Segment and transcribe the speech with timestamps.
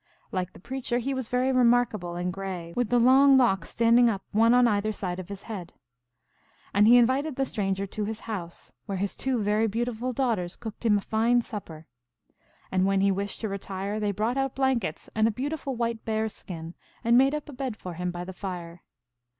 [0.31, 4.23] Like the preacher, he was very remarkable and gray, with the long locks standing up
[4.31, 5.73] one on either side of his head.
[6.73, 10.87] And he invited the stranger to his house, where his two very beautiful daughters cooked
[10.87, 11.85] him a fine sup per.
[12.71, 16.25] And when he wished to retire they brought out blankets and a beautiful white bear
[16.25, 16.73] s skin,
[17.03, 18.81] and made up a bed for him by the fire.